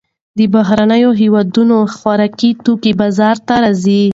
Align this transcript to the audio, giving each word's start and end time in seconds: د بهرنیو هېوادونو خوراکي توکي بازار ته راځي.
د 0.37 0.39
بهرنیو 0.53 1.11
هېوادونو 1.21 1.77
خوراکي 1.95 2.51
توکي 2.63 2.91
بازار 2.99 3.37
ته 3.47 3.55
راځي. 3.63 4.01